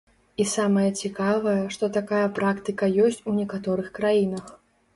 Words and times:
І 0.43 0.45
самае 0.51 0.85
цікавае, 1.01 1.53
што 1.75 1.91
такая 1.99 2.23
практыка 2.41 2.91
ёсць 3.07 3.23
у 3.29 3.39
некаторых 3.43 3.95
краінах. 4.03 4.53